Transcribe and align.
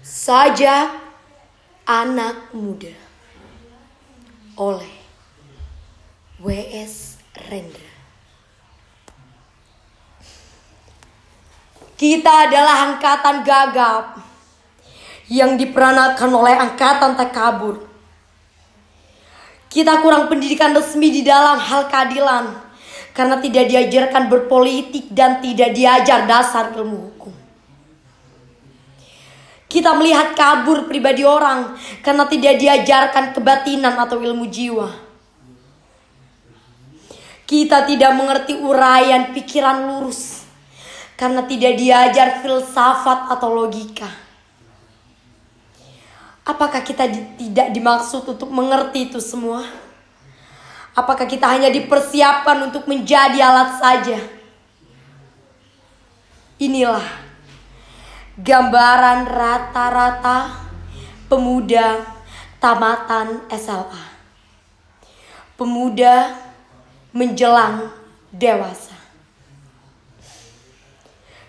Sajak 0.00 0.96
Anak 1.84 2.56
Muda 2.56 2.96
oleh 4.56 4.96
W.S. 6.40 7.20
Rendra. 7.36 7.92
Kita 12.00 12.48
adalah 12.48 12.88
angkatan 12.88 13.44
gagap 13.44 14.24
yang 15.28 15.60
diperanakan 15.60 16.30
oleh 16.32 16.56
angkatan 16.56 17.20
takabur. 17.20 17.84
Kita 19.68 20.00
kurang 20.00 20.32
pendidikan 20.32 20.72
resmi 20.72 21.12
di 21.12 21.20
dalam 21.20 21.60
hal 21.60 21.92
keadilan 21.92 22.56
karena 23.12 23.36
tidak 23.36 23.68
diajarkan 23.68 24.32
berpolitik 24.32 25.12
dan 25.12 25.44
tidak 25.44 25.76
diajar 25.76 26.24
dasar 26.24 26.72
ilmu. 26.72 27.09
Kita 29.70 29.94
melihat 29.94 30.34
kabur 30.34 30.90
pribadi 30.90 31.22
orang 31.22 31.78
karena 32.02 32.26
tidak 32.26 32.58
diajarkan 32.58 33.30
kebatinan 33.30 33.94
atau 33.94 34.18
ilmu 34.18 34.50
jiwa. 34.50 34.90
Kita 37.46 37.86
tidak 37.86 38.18
mengerti 38.18 38.58
uraian 38.58 39.30
pikiran 39.30 39.86
lurus 39.86 40.42
karena 41.14 41.46
tidak 41.46 41.78
diajar 41.78 42.42
filsafat 42.42 43.30
atau 43.30 43.54
logika. 43.54 44.10
Apakah 46.42 46.82
kita 46.82 47.06
di, 47.06 47.22
tidak 47.38 47.70
dimaksud 47.70 48.26
untuk 48.26 48.50
mengerti 48.50 49.06
itu 49.06 49.22
semua? 49.22 49.62
Apakah 50.98 51.30
kita 51.30 51.46
hanya 51.46 51.70
dipersiapkan 51.70 52.58
untuk 52.66 52.90
menjadi 52.90 53.38
alat 53.38 53.78
saja? 53.78 54.18
Inilah 56.58 57.29
gambaran 58.38 59.26
rata-rata 59.26 60.68
pemuda 61.26 62.06
tamatan 62.62 63.42
SLA. 63.50 64.04
Pemuda 65.58 66.38
menjelang 67.10 67.90
dewasa. 68.30 68.94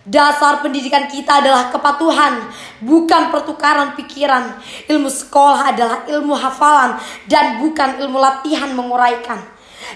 Dasar 0.02 0.66
pendidikan 0.66 1.06
kita 1.06 1.38
adalah 1.38 1.70
kepatuhan, 1.70 2.42
bukan 2.82 3.30
pertukaran 3.30 3.94
pikiran. 3.94 4.58
Ilmu 4.90 5.06
sekolah 5.06 5.70
adalah 5.70 5.98
ilmu 6.10 6.34
hafalan 6.34 6.98
dan 7.30 7.62
bukan 7.62 8.02
ilmu 8.02 8.18
latihan 8.18 8.74
menguraikan. 8.74 9.38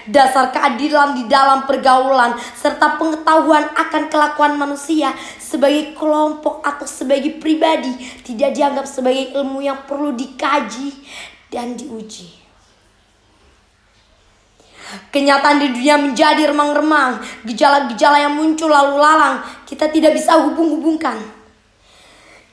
Dasar 0.05 0.53
keadilan 0.53 1.17
di 1.17 1.23
dalam 1.25 1.65
pergaulan 1.65 2.37
serta 2.53 3.01
pengetahuan 3.01 3.73
akan 3.73 4.03
kelakuan 4.13 4.53
manusia 4.53 5.09
sebagai 5.41 5.97
kelompok 5.97 6.61
atau 6.61 6.85
sebagai 6.85 7.41
pribadi 7.41 7.97
tidak 8.21 8.53
dianggap 8.53 8.85
sebagai 8.85 9.33
ilmu 9.33 9.65
yang 9.65 9.81
perlu 9.89 10.13
dikaji 10.13 10.93
dan 11.49 11.73
diuji. 11.73 12.37
Kenyataan 15.11 15.59
di 15.59 15.67
dunia 15.75 15.99
menjadi 15.99 16.47
remang-remang, 16.47 17.19
gejala-gejala 17.43 18.23
yang 18.23 18.39
muncul 18.39 18.71
lalu 18.71 18.95
lalang, 18.95 19.43
kita 19.67 19.91
tidak 19.91 20.15
bisa 20.15 20.39
hubung-hubungkan. 20.39 21.19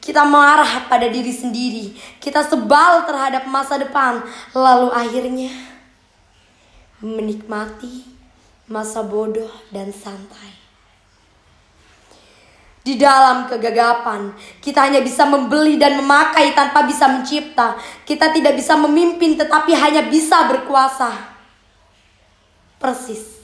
Kita 0.03 0.27
marah 0.27 0.91
pada 0.91 1.07
diri 1.07 1.31
sendiri, 1.31 1.95
kita 2.19 2.43
sebal 2.43 3.07
terhadap 3.07 3.47
masa 3.47 3.79
depan, 3.79 4.19
lalu 4.51 4.91
akhirnya 4.91 5.74
menikmati 7.05 8.09
masa 8.65 9.05
bodoh 9.05 9.53
dan 9.69 9.93
santai. 9.93 10.65
Di 12.85 13.01
dalam 13.01 13.49
kegagapan, 13.49 14.37
kita 14.61 14.85
hanya 14.85 15.01
bisa 15.01 15.25
membeli 15.25 15.81
dan 15.81 15.97
memakai 15.97 16.53
tanpa 16.53 16.85
bisa 16.85 17.09
mencipta. 17.09 17.81
Kita 18.05 18.29
tidak 18.29 18.61
bisa 18.61 18.77
memimpin 18.77 19.41
tetapi 19.41 19.73
hanya 19.73 20.05
bisa 20.05 20.45
berkuasa 20.49 21.33
persis 22.77 23.41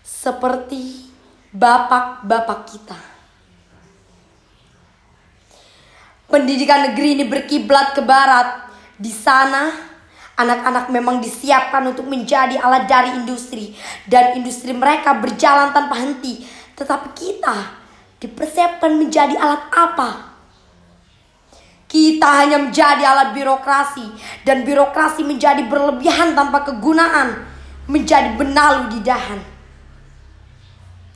seperti 0.00 1.12
bapak-bapak 1.52 2.60
kita. 2.64 3.00
Pendidikan 6.28 6.92
negeri 6.92 7.20
ini 7.20 7.24
berkiblat 7.28 7.92
ke 7.92 8.00
barat. 8.04 8.68
Di 8.96 9.12
sana, 9.12 9.68
anak-anak 10.38 10.94
memang 10.94 11.18
disiapkan 11.18 11.82
untuk 11.82 12.06
menjadi 12.06 12.54
alat 12.62 12.86
dari 12.86 13.18
industri, 13.18 13.74
dan 14.06 14.38
industri 14.38 14.70
mereka 14.70 15.18
berjalan 15.18 15.74
tanpa 15.74 15.98
henti. 15.98 16.46
Tetapi 16.78 17.08
kita 17.18 17.56
dipersiapkan 18.22 18.94
menjadi 18.94 19.34
alat 19.34 19.66
apa? 19.74 20.10
Kita 21.90 22.28
hanya 22.44 22.62
menjadi 22.62 23.02
alat 23.02 23.34
birokrasi, 23.34 24.06
dan 24.46 24.62
birokrasi 24.62 25.26
menjadi 25.26 25.66
berlebihan 25.66 26.38
tanpa 26.38 26.62
kegunaan 26.62 27.42
menjadi 27.88 28.36
benalu 28.38 28.94
di 28.94 29.00
dahan. 29.02 29.40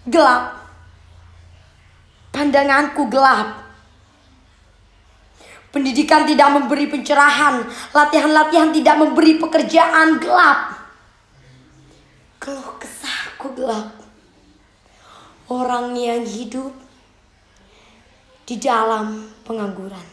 Gelap. 0.09 0.59
Pandanganku 2.33 3.06
gelap. 3.12 3.72
Pendidikan 5.72 6.28
tidak 6.28 6.53
memberi 6.53 6.84
pencerahan, 6.84 7.65
latihan-latihan 7.97 8.77
tidak 8.77 8.93
memberi 9.00 9.41
pekerjaan 9.41 10.21
gelap. 10.21 10.77
Keluh 12.37 12.77
kesahku 12.77 13.56
gelap. 13.56 13.97
Orang 15.49 15.97
yang 15.97 16.28
hidup 16.28 16.77
di 18.44 18.60
dalam 18.60 19.33
pengangguran. 19.49 20.06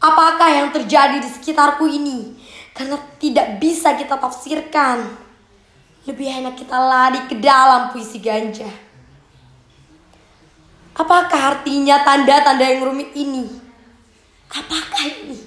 Apakah 0.00 0.48
yang 0.48 0.68
terjadi 0.70 1.18
di 1.18 1.28
sekitarku 1.28 1.90
ini? 1.90 2.38
Karena 2.72 2.96
tidak 3.18 3.58
bisa 3.58 3.98
kita 3.98 4.16
tafsirkan. 4.16 5.02
Lebih 6.06 6.40
enak 6.40 6.54
kita 6.56 6.78
lari 6.78 7.26
ke 7.26 7.36
dalam 7.36 7.92
puisi 7.92 8.22
ganja. 8.22 8.89
Apakah 10.94 11.40
artinya 11.56 12.02
tanda-tanda 12.02 12.66
yang 12.66 12.82
rumit 12.82 13.14
ini? 13.14 13.46
Apakah 14.50 15.04
ini? 15.06 15.38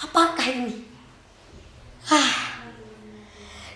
Apakah 0.00 0.46
ini? 0.48 0.74
Ah, 2.08 2.64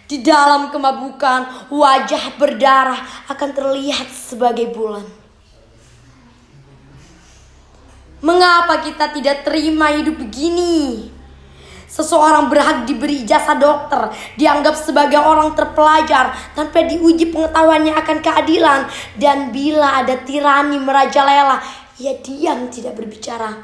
di 0.09 0.25
dalam 0.25 0.72
kemabukan, 0.72 1.69
wajah 1.69 2.41
berdarah 2.41 3.28
akan 3.28 3.50
terlihat 3.53 4.09
sebagai 4.09 4.72
bulan. 4.72 5.04
Mengapa 8.25 8.81
kita 8.81 9.12
tidak 9.12 9.44
terima 9.44 9.92
hidup 9.92 10.16
begini? 10.16 11.12
Seseorang 11.92 12.48
berhak 12.48 12.88
diberi 12.88 13.28
jasa 13.28 13.53
dokter, 13.53 14.08
dianggap 14.41 14.72
sebagai 14.72 15.20
orang 15.20 15.53
terpelajar 15.53 16.32
tanpa 16.56 16.88
diuji 16.88 17.28
pengetahuannya 17.28 17.92
akan 17.92 18.19
keadilan. 18.25 18.88
Dan 19.20 19.53
bila 19.53 20.00
ada 20.00 20.16
tirani 20.25 20.80
merajalela, 20.80 21.60
ia 22.00 22.16
diam 22.25 22.72
tidak 22.72 22.97
berbicara. 22.97 23.60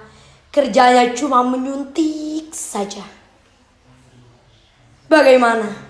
Kerjanya 0.53 1.17
cuma 1.17 1.41
menyuntik 1.41 2.53
saja. 2.53 3.01
Bagaimana? 5.09 5.89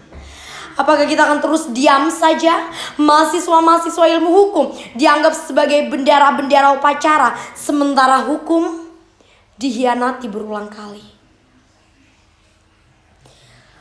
Apakah 0.79 1.11
kita 1.11 1.27
akan 1.27 1.43
terus 1.43 1.75
diam 1.75 2.07
saja? 2.07 2.71
Mahasiswa-mahasiswa 3.03 4.07
ilmu 4.15 4.31
hukum 4.31 4.71
dianggap 4.95 5.35
sebagai 5.35 5.91
bendera-bendera 5.91 6.71
upacara, 6.79 7.35
sementara 7.59 8.23
hukum 8.31 8.87
dihianati 9.59 10.31
berulang 10.31 10.71
kali. 10.71 11.18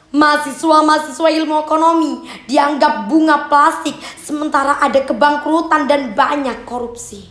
Mahasiswa-mahasiswa 0.08 1.30
ilmu 1.44 1.68
ekonomi 1.68 2.24
dianggap 2.48 3.12
bunga 3.12 3.52
plastik 3.52 3.96
sementara 4.16 4.80
ada 4.80 5.04
kebangkrutan 5.04 5.84
dan 5.84 6.16
banyak 6.16 6.64
korupsi. 6.64 7.28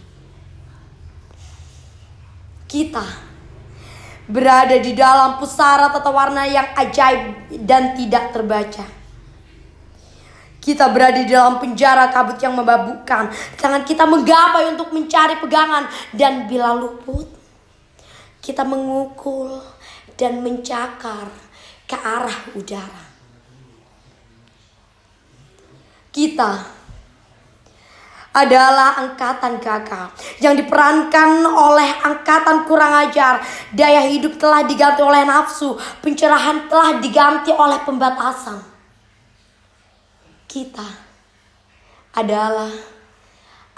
Kita 2.69 3.07
berada 4.29 4.77
di 4.77 4.93
dalam 4.93 5.41
pusara 5.41 5.89
tata 5.89 6.13
warna 6.13 6.45
yang 6.45 6.69
ajaib 6.77 7.49
dan 7.65 7.97
tidak 7.97 8.37
terbaca. 8.37 8.85
Kita 10.61 10.91
berada 10.91 11.23
di 11.23 11.31
dalam 11.31 11.63
penjara 11.63 12.11
kabut 12.11 12.43
yang 12.43 12.59
membabukkan. 12.59 13.31
Tangan 13.55 13.87
kita 13.87 14.03
menggapai 14.03 14.67
untuk 14.75 14.91
mencari 14.91 15.39
pegangan. 15.39 15.87
Dan 16.11 16.51
bila 16.51 16.75
luput, 16.75 17.31
kita 18.43 18.67
mengukul 18.67 19.63
dan 20.19 20.43
mencakar 20.43 21.31
ke 21.87 21.95
arah 21.95 22.39
udara. 22.59 23.05
Kita 26.11 26.77
adalah 28.37 29.01
angkatan 29.01 29.57
gagal 29.57 30.13
yang 30.45 30.53
diperankan 30.61 31.41
oleh 31.49 31.89
angkatan 32.05 32.69
kurang 32.69 33.09
ajar. 33.09 33.41
Daya 33.73 34.05
hidup 34.05 34.37
telah 34.37 34.61
diganti 34.69 35.01
oleh 35.01 35.25
nafsu, 35.25 35.73
pencerahan 36.05 36.69
telah 36.69 37.01
diganti 37.01 37.49
oleh 37.49 37.81
pembatasan. 37.81 38.61
Kita 40.45 40.85
adalah 42.13 42.73